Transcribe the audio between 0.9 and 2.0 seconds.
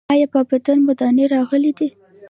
دانې راغلي دي؟